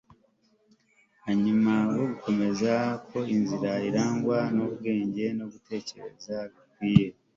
hanyuma 1.25 1.73
kubwo 1.85 2.03
gukomeza 2.11 2.71
iyo 3.21 3.35
nzira 3.43 3.71
irangwa 3.89 4.37
n'ubwenge 4.55 5.25
no 5.37 5.45
gutekereza 5.53 6.35
bikwiriye 6.55 7.15